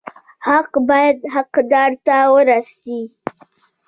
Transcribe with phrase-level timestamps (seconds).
[0.47, 2.99] حق باید حقدار ته ورسي